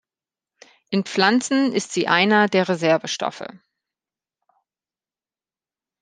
In 0.89 1.05
Pflanzen 1.05 1.71
ist 1.73 1.91
sie 1.91 2.07
einer 2.07 2.47
der 2.49 2.67
Reservestoffe. 2.67 3.45